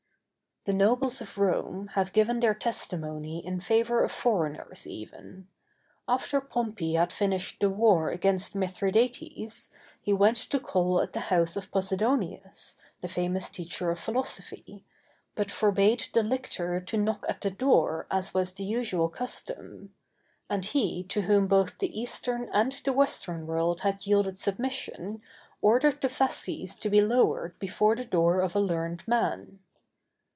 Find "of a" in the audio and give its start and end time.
28.41-28.59